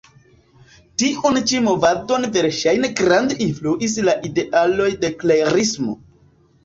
Tiun 1.01 1.35
ĉi 1.51 1.59
movadon 1.65 2.25
verŝajne 2.37 2.91
grande 3.01 3.37
influis 3.47 3.99
la 4.09 4.17
idealoj 4.31 4.89
de 5.05 5.13
Klerismo. 5.21 5.99